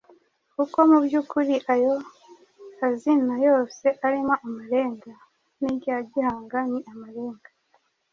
kuko 0.55 0.77
mu 0.89 0.97
by'ukuri 1.05 1.55
ayo 1.73 1.93
azina 2.87 3.33
yose 3.47 3.85
arimo 4.05 4.33
amarenga. 4.45 5.11
N'irya 5.59 5.97
Gihanga 6.11 6.59
ni 6.71 6.79
amarenga, 6.91 7.49